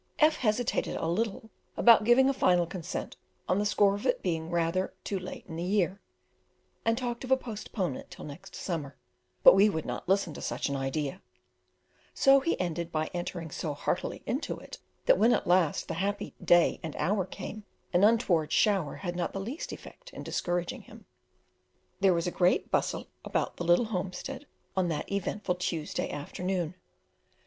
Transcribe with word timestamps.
F 0.17 0.37
hesitated 0.37 0.95
a 0.95 1.05
little 1.05 1.51
about 1.77 2.03
giving 2.05 2.27
a 2.27 2.33
final 2.33 2.65
consent 2.65 3.17
on 3.47 3.59
the 3.59 3.67
score 3.67 3.93
of 3.93 4.07
its 4.07 4.19
being 4.23 4.49
rather 4.49 4.95
too 5.03 5.19
late 5.19 5.45
in 5.45 5.57
the 5.57 5.63
year, 5.63 6.01
and 6.83 6.97
talked 6.97 7.23
of 7.23 7.29
a 7.29 7.37
postponement 7.37 8.09
till 8.09 8.25
next 8.25 8.55
summer, 8.55 8.97
but 9.43 9.53
we 9.53 9.69
would 9.69 9.85
not 9.85 10.09
listen 10.09 10.33
to 10.33 10.41
such 10.41 10.69
an 10.69 10.75
idea; 10.75 11.21
so 12.15 12.39
he 12.39 12.59
ended 12.59 12.91
by 12.91 13.11
entering 13.13 13.51
so 13.51 13.75
heartily 13.75 14.23
into 14.25 14.57
it, 14.57 14.79
that 15.05 15.19
when 15.19 15.33
at 15.33 15.45
last 15.45 15.87
the 15.87 15.93
happy 15.93 16.33
day 16.43 16.79
and 16.81 16.95
hour 16.95 17.23
came, 17.23 17.63
an 17.93 18.03
untoward 18.03 18.51
shower 18.51 18.95
had 18.95 19.15
not 19.15 19.33
the 19.33 19.39
least 19.39 19.71
effect 19.71 20.11
in 20.13 20.23
discouraging 20.23 20.81
him. 20.81 21.05
There 21.99 22.15
was 22.15 22.25
a 22.25 22.31
great 22.31 22.71
bustle 22.71 23.05
about 23.23 23.57
the 23.57 23.63
little 23.63 23.85
homestead 23.85 24.47
on 24.75 24.87
that 24.87 25.11
eventful 25.11 25.57
Tuesday 25.59 26.09
afternoon. 26.09 26.73